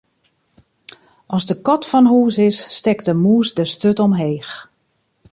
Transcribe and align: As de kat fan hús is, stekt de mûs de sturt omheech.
As 1.35 1.43
de 1.49 1.55
kat 1.67 1.81
fan 1.91 2.05
hús 2.11 2.35
is, 2.49 2.57
stekt 2.77 3.05
de 3.09 3.13
mûs 3.23 3.47
de 3.57 3.63
sturt 3.73 4.03
omheech. 4.05 4.51